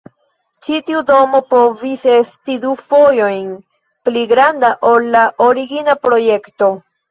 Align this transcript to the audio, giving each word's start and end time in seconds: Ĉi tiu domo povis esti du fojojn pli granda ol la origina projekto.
Ĉi 0.67 0.77
tiu 0.85 1.01
domo 1.09 1.41
povis 1.51 2.05
esti 2.13 2.57
du 2.65 2.73
fojojn 2.81 3.53
pli 4.09 4.25
granda 4.35 4.75
ol 4.95 5.09
la 5.19 5.25
origina 5.53 5.99
projekto. 6.11 6.75